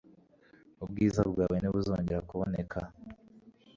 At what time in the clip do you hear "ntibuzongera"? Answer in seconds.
1.59-2.19